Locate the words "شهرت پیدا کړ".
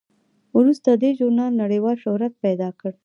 2.03-2.91